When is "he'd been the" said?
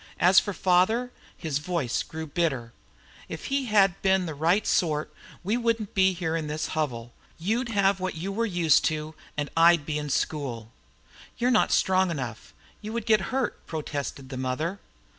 3.53-4.33